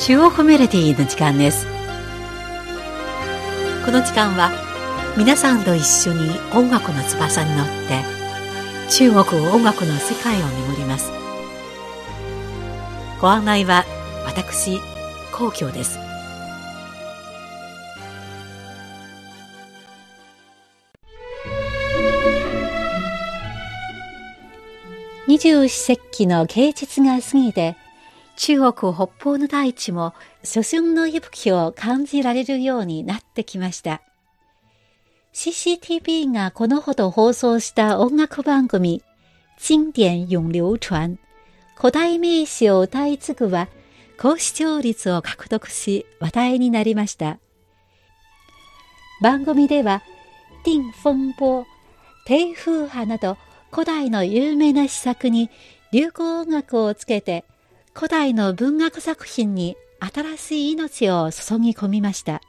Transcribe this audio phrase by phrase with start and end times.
[0.00, 1.66] 中国メロディーの時間です
[3.84, 4.50] この時間は
[5.18, 8.02] 皆さんと一緒に音楽の翼に乗って
[8.90, 11.12] 中国音楽の世界を巡ります
[13.20, 13.84] ご案内は
[14.24, 14.80] 私
[15.32, 15.98] 皇居です
[25.28, 27.76] 二十四節気の芸術が過ぎて
[28.36, 34.02] 中国北方の大地も初春の息吹を感じられるようになってきました。
[35.32, 39.02] CCTV がこのほど放送した音楽番組、
[39.58, 41.18] 经典永流传、
[41.76, 43.68] 古代名詞を歌い継ぐは、
[44.18, 47.38] 高視聴率を獲得し話題になりました。
[49.22, 50.02] 番組では、
[50.64, 51.64] 定風波、
[52.26, 53.38] 低風波など
[53.72, 55.50] 古代の有名な詩作に
[55.92, 57.44] 流行音楽をつけて
[57.92, 62.40] 古代の文学作品に新しい命を注ぎ込みました。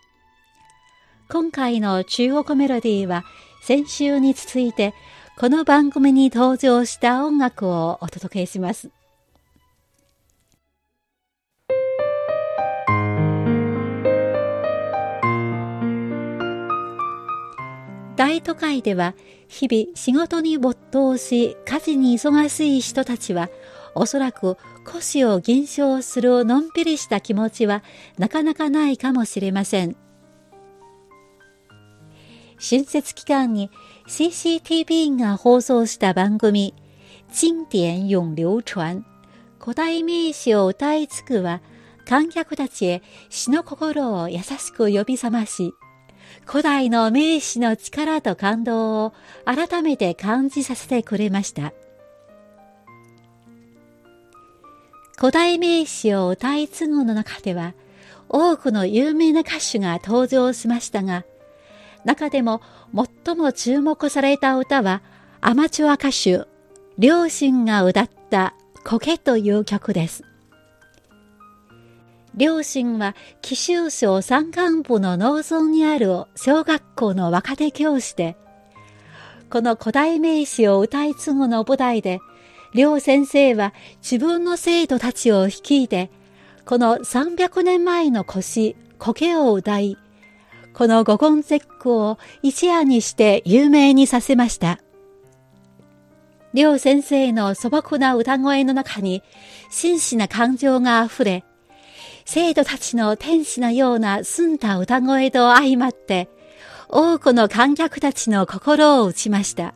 [1.30, 3.24] 今回の中国メロディーは
[3.62, 4.94] 先週に続いて
[5.38, 8.90] この番組に登場した音楽をお届けします。
[18.16, 19.16] 大都会では
[19.48, 23.50] 日々仕事に没頭し家事に忙しい人たちは
[23.96, 27.84] おそらく腰を減少するのんびりした気持ちは
[28.18, 29.96] なかなかないかもしれません。
[32.62, 33.72] 春節期間に
[34.08, 36.76] CCTV が放送した番組、
[37.34, 39.04] 经典永流传、
[39.60, 41.62] 古代名詞を歌い継ぐは、
[42.08, 45.74] 観客たちへ詩の心を優しく呼び覚まし、
[46.46, 49.14] 古代の名詞の力と感動を
[49.46, 51.74] 改めて感じさせてくれました。
[55.22, 57.76] 古代名詞を歌い継ぐの中では、
[58.28, 61.26] 多くの有名な歌手が登場しましたが、
[62.04, 62.60] 中でも
[63.24, 65.04] 最も注目された歌は、
[65.40, 66.50] アマチュア歌手、
[66.98, 70.24] 両親が歌った苔という曲です。
[72.34, 78.38] 両親は紀州省山間部の農村にある小学校の若手教師で、
[79.52, 82.22] この古代名詞を歌い継ぐの舞台で
[82.74, 86.10] 両先生は自分の生徒たちを率いて、
[86.66, 89.98] この300年前の腰、苔を歌い、
[90.74, 94.80] この五言絶句を一夜にして有名にさせました。
[96.54, 99.24] 両先生の素朴な歌声の中に
[99.70, 101.44] 真摯な感情があふれ、
[102.26, 106.30] 生徒たちの天使のような澄んだ歌声と相まって、
[106.88, 109.74] 多くの観客たちの心を打ちました。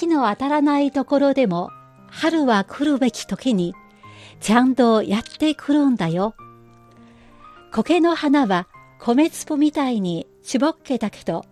[0.00, 1.70] 日の当たらないところでも
[2.08, 3.74] 春は来るべき時に
[4.40, 6.34] ちゃんとやってくるんだよ。
[7.70, 8.66] 苔の花は
[8.98, 11.44] 米粒みたいにしぼっけたけど、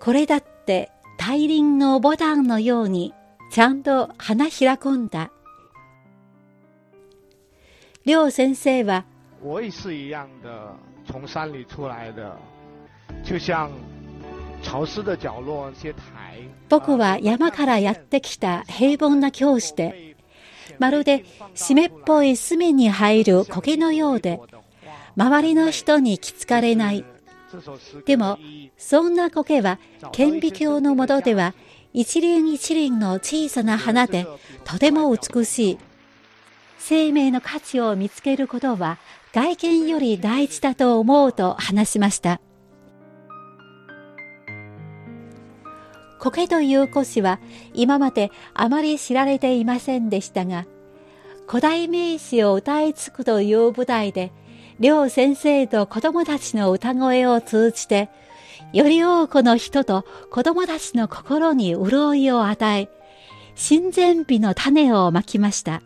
[0.00, 3.14] これだって大輪のボタンのように
[3.50, 5.30] ちゃんと花開くんだ。
[8.04, 9.04] 廖先生は、
[9.42, 10.50] 我也是一样的，
[11.06, 12.36] 从山里出来的，
[13.24, 13.70] 就像。
[16.68, 20.16] 僕は山からやってきた平凡な教師で、
[20.78, 24.40] まるで湿っぽい隅に入る苔のようで、
[25.16, 27.04] 周りの人に気つかれない。
[28.06, 28.38] でも、
[28.76, 29.78] そんな苔は
[30.12, 31.54] 顕微鏡のもとでは
[31.92, 34.26] 一輪一輪の小さな花で
[34.64, 35.78] とても美しい。
[36.78, 38.98] 生命の価値を見つけることは
[39.32, 42.40] 外見より大事だと思うと話しました。
[46.30, 47.38] 苔という古詩は
[47.74, 50.66] 今まであまり知られていませんでしたが、
[51.46, 54.32] 古代名詞を歌い継ぐという舞台で、
[54.80, 58.08] 両先生と子供たちの歌声を通じて、
[58.72, 62.88] より多くの人と子供たちの心に潤いを与え、
[63.54, 65.82] 親善美の種をまきました。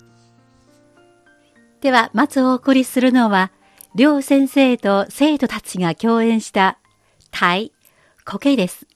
[1.80, 3.50] では、まずお送りするのは、
[3.94, 6.78] 両先生と生徒たちが共演した、
[7.30, 7.72] タイ、
[8.24, 8.87] 苔です。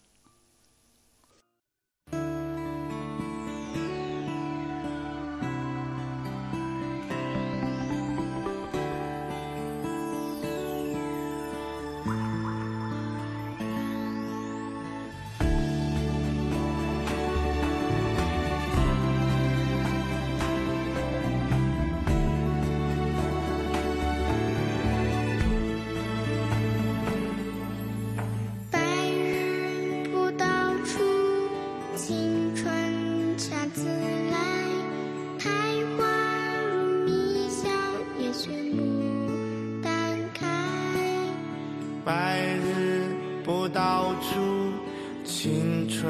[45.43, 46.09] 青春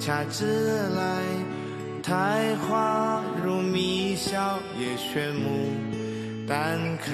[0.00, 1.22] 恰自来。
[2.02, 5.70] 苔花如迷笑，也炫目
[6.48, 7.12] 淡开。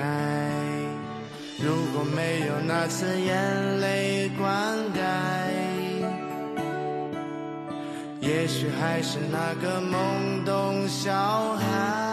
[1.63, 5.03] 如果没有那次眼泪灌溉，
[8.21, 11.13] 也许还是那个懵懂小
[11.57, 12.10] 孩。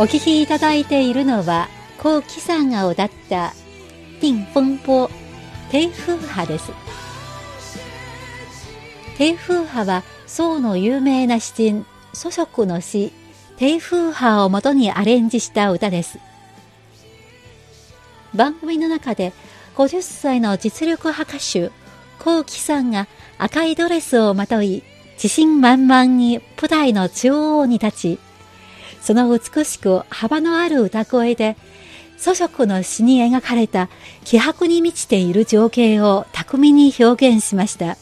[0.00, 1.68] お聴きいただいているのは、
[2.00, 3.52] コウキさんが歌った、
[4.20, 5.10] 定風波、
[5.72, 6.70] 低風波です。
[9.16, 13.12] 低風波は、宋の有名な詩人、祖職の詩、
[13.56, 16.20] 低風波をもとにアレンジした歌です。
[18.36, 19.32] 番組の中で、
[19.74, 21.72] 50歳の実力派歌手、
[22.22, 24.84] コウキさんが赤いドレスをまとい、
[25.14, 28.27] 自信満々に舞台の中央に立ち、
[29.08, 31.56] その美しく幅のある歌声で、
[32.18, 33.88] 祖職の詩に描かれた
[34.22, 37.96] 気迫に満ちている情景を巧みに表現しました。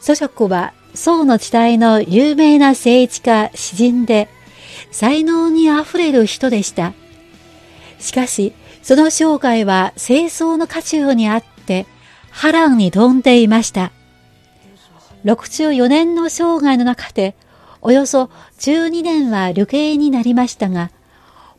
[0.00, 4.28] 祖職は宋の時代の有名な政治家、詩人で、
[4.90, 6.94] 才能にあふれる人でした。
[8.00, 11.86] しかし、その生涯は清掃の渦中にあって、
[12.32, 13.92] 波乱に富んでいました。
[15.24, 17.36] 64年の生涯の中で、
[17.84, 20.90] およそ12年は流刑になりましたが、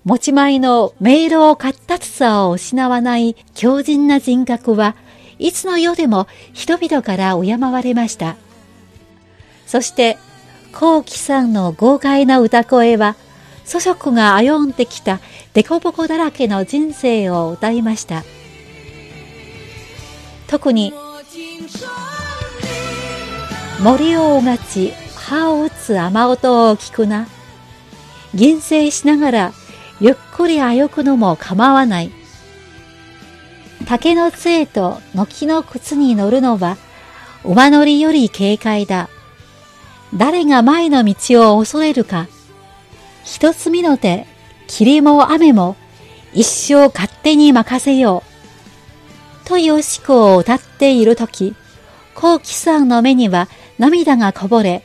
[0.03, 4.95] 持ち前の明朗活達さを失わない強靭な人格は
[5.37, 8.37] いつの世でも人々から敬われました。
[9.67, 10.17] そして、
[10.73, 13.15] 後期さんの豪快な歌声は、
[13.63, 15.19] 祖職が歩んできた
[15.53, 18.23] 凸凹だらけの人生を歌いました。
[20.47, 20.91] 特に、
[23.81, 24.93] 森をうがち、
[25.25, 27.27] 葉を打つ雨音を聞くな。
[28.35, 29.53] 銀声しながら、
[29.99, 32.11] ゆっくり歩くのも構わない。
[33.87, 36.77] 竹の杖と軒の靴に乗るのは、
[37.43, 39.09] 馬乗りより軽快だ。
[40.13, 42.27] 誰が前の道を恐れるか。
[43.23, 44.27] 一つ身の手、
[44.67, 45.75] 霧も雨も、
[46.33, 48.21] 一生勝手に任せよ
[49.43, 49.47] う。
[49.47, 51.55] という詩句を歌っているとき、
[52.13, 53.47] 後期さんの目には
[53.79, 54.83] 涙がこぼれ、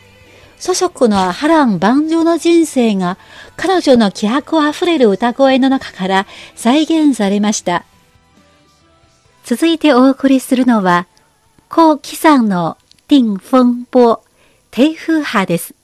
[0.60, 3.16] 祖食の波乱万丈の人生が
[3.56, 7.86] 彼女の気迫あふれる歌声の中から再現されました。
[9.42, 11.06] 続いてお送りするのは、
[11.70, 12.76] 高貴さんの
[13.08, 14.20] 定風波、
[14.70, 15.74] 低風波です。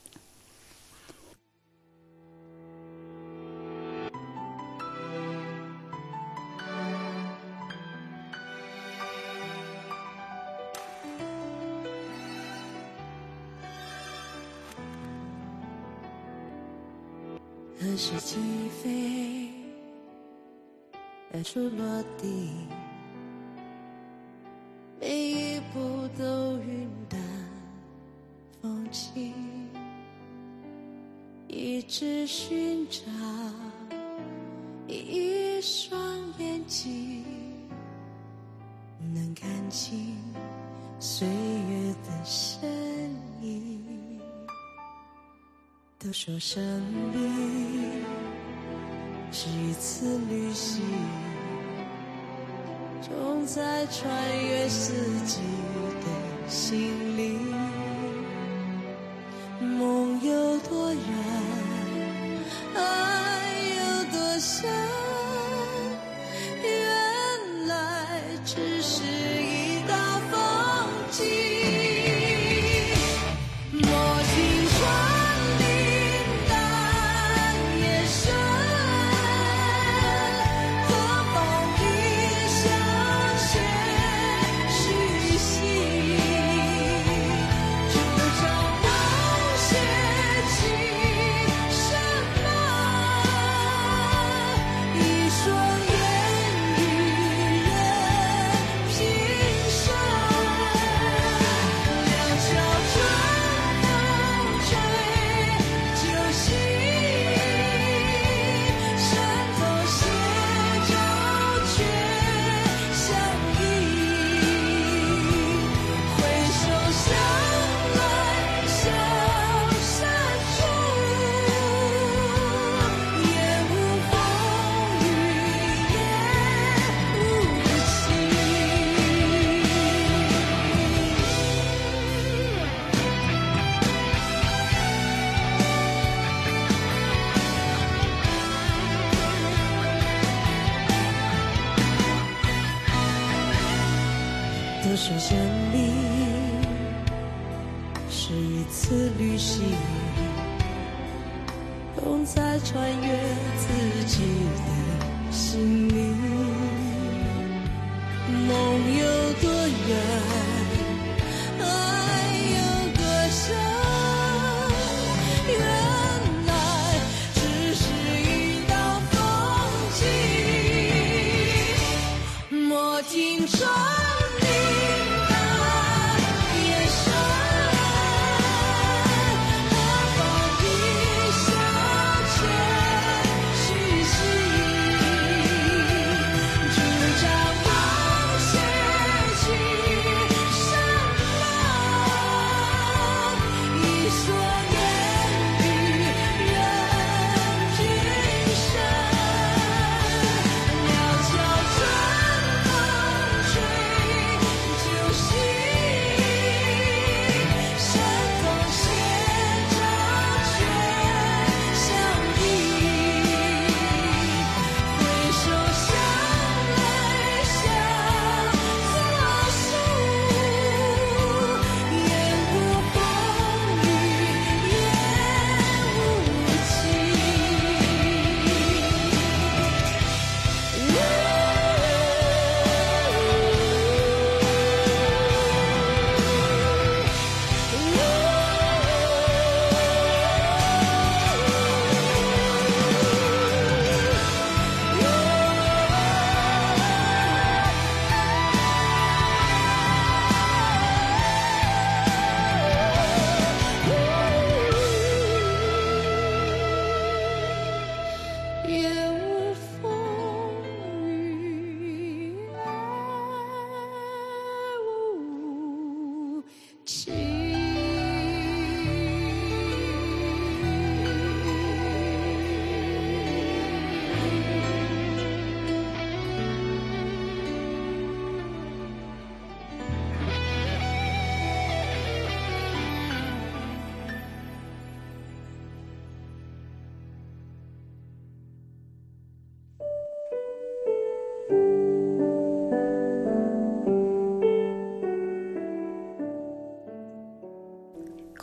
[18.08, 18.36] 是起
[18.80, 19.50] 飞，
[21.32, 22.52] 何处落地，
[25.00, 25.08] 每
[25.56, 27.20] 一步都云淡
[28.62, 29.34] 风轻，
[31.48, 33.02] 一直寻找
[34.86, 36.00] 一双
[36.38, 37.24] 眼睛，
[39.00, 40.16] 能看清
[41.00, 42.75] 岁月的深
[46.06, 46.62] 都说生
[47.12, 48.04] 命
[49.32, 50.80] 是一次旅行，
[53.02, 54.06] 总在穿
[54.46, 54.92] 越四
[55.26, 55.40] 季
[56.00, 57.36] 的心里。
[59.60, 61.00] 梦有多远，
[62.76, 63.42] 爱
[63.76, 64.70] 有多深，
[66.62, 68.95] 原来只是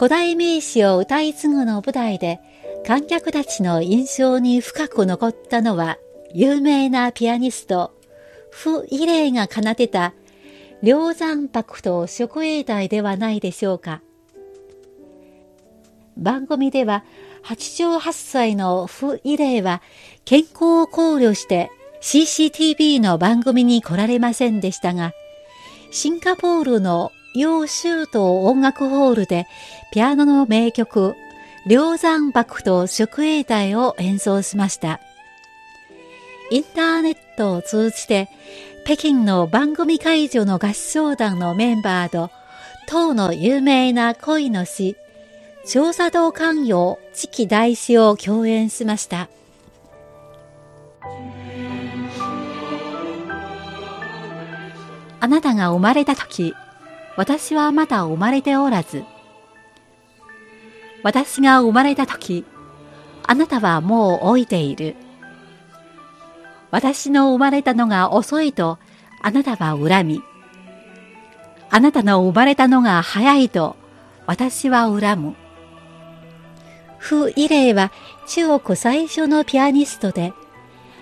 [0.03, 2.41] 古代名詞を歌い継ぐの舞台で
[2.85, 5.97] 観客たちの印象に深く残ったのは
[6.33, 7.93] 有名なピアニスト、
[8.51, 10.13] フ・イレイが奏でた
[10.81, 14.01] 梁山泊と職営隊ではないでしょうか。
[16.17, 17.05] 番組では
[17.45, 19.81] 88歳のフ・イレイは
[20.25, 25.13] 健康を考慮して CCTV の番組に来られませんでしたが、
[25.91, 29.47] シンガポールの洋州島音楽ホールで
[29.91, 31.15] ピアノの名曲、
[31.65, 34.99] 梁山泊と宿営隊を演奏しました。
[36.51, 38.29] インターネットを通じて
[38.85, 42.29] 北京の番組会場の合唱団のメンバーと
[42.87, 44.95] 当の有名な恋の詩、
[45.65, 49.29] 調査道官用次期大師を共演しました。
[55.19, 56.53] あなたが生まれた時、
[57.15, 59.03] 私はまだ生まれておらず、
[61.03, 62.45] 私が生まれた時、
[63.27, 64.95] あなたはもう老いている。
[66.71, 68.79] 私の生まれたのが遅いと
[69.21, 70.21] あなたは恨み、
[71.69, 73.75] あなたの生まれたのが早いと
[74.25, 75.35] 私は恨む。
[76.97, 77.91] フ・イレイは
[78.27, 80.33] 中国最初のピアニストで、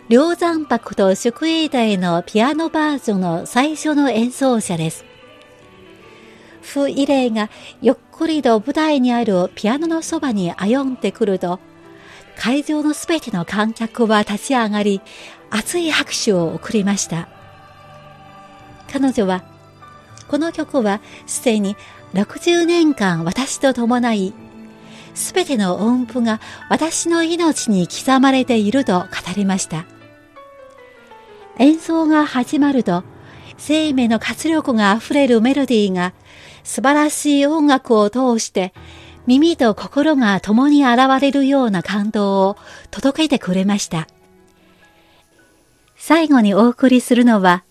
[0.09, 5.10] 梁山泊と宿営隊のピアノバージョンの最初の演奏者です。
[6.61, 7.49] フ・イレイが
[7.81, 11.59] ゆっくりと舞台にあるピアノのそばに歩んでくると、
[12.37, 15.01] 会場のすべての観客は立ち上がり、
[15.49, 17.27] 熱い拍手を送りました。
[18.91, 19.43] 彼女は、
[20.27, 21.75] この曲はすでに
[22.13, 24.33] 60年間私と伴い、
[25.13, 26.39] すべての音符が
[26.69, 29.85] 私の命に刻まれていると語りました。
[31.59, 33.03] 演奏が始まると、
[33.57, 36.13] 生命の活力が溢れるメロディーが
[36.63, 38.73] 素晴らしい音楽を通して
[39.27, 42.57] 耳と心が共に現れるような感動を
[42.89, 44.07] 届けてくれました。
[45.95, 47.63] 最後にお送りするのは、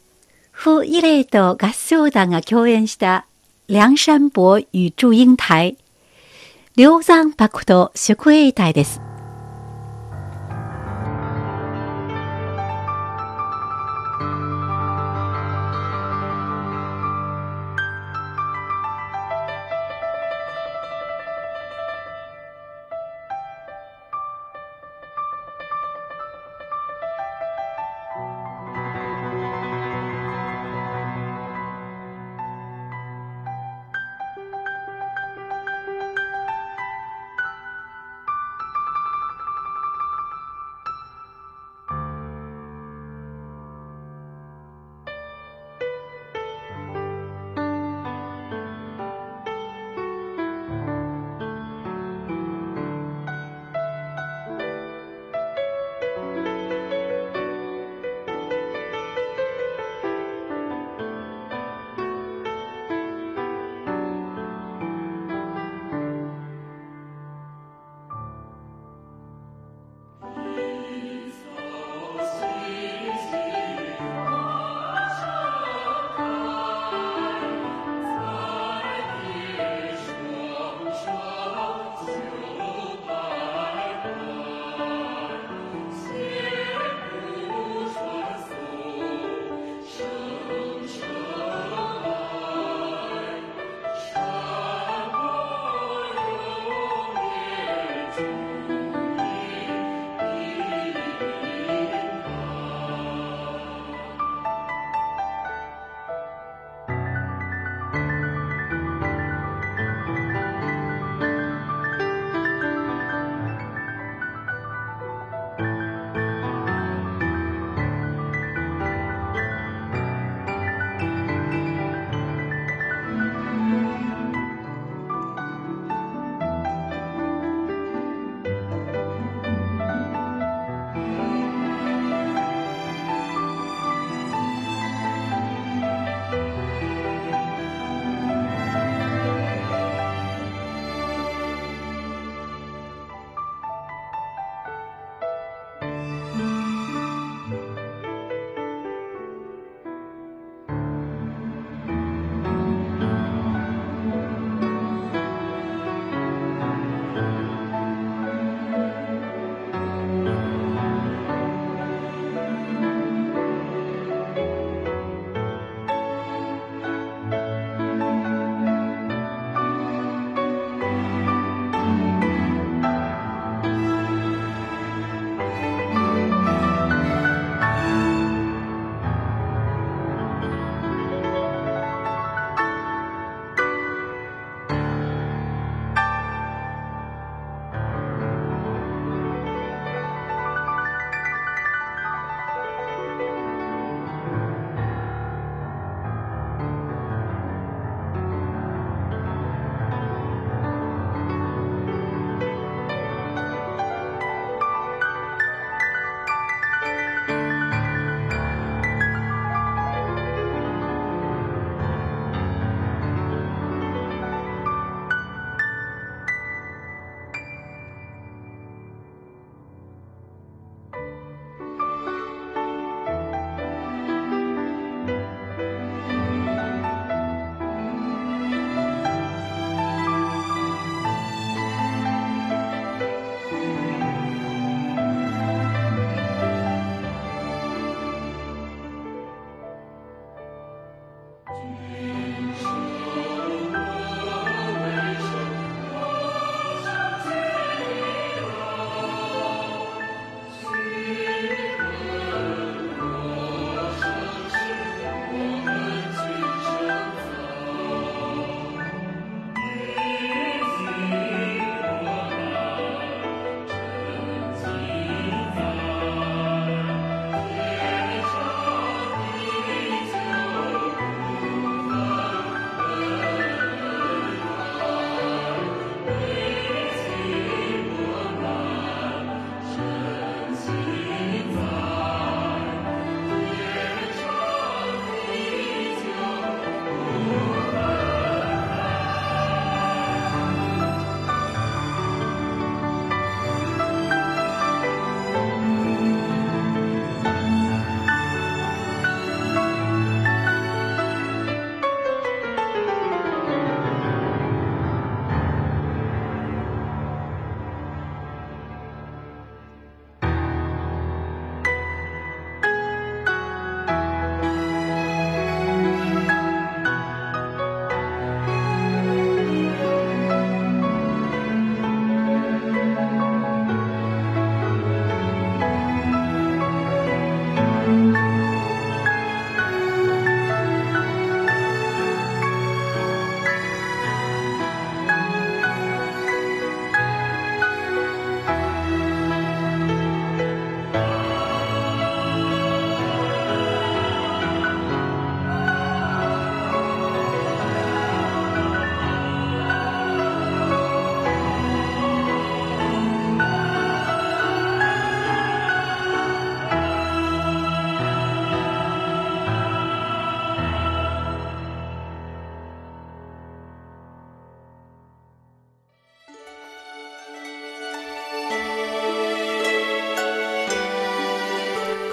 [0.53, 3.27] フ・イレイと合唱団が共演した
[3.67, 5.77] 梁山伯与祝英台、
[6.77, 9.10] 梁山泊と宿営隊です。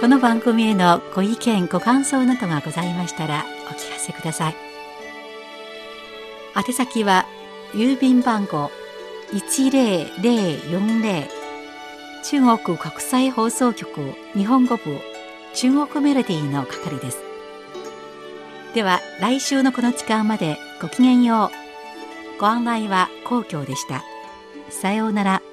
[0.07, 4.55] この番組へのご意見ご感想などがございましたらお聞かせください。
[6.55, 7.25] 宛先は
[7.73, 8.71] 郵便番号
[9.33, 11.27] 10040
[12.23, 14.97] 中国国際放送局日本語部
[15.53, 17.17] 中国メロディーの係です。
[18.73, 21.51] では来週のこの時間までごきげんよ
[22.37, 22.39] う。
[22.39, 24.05] ご案内は皇居でした。
[24.69, 25.46] さようなら。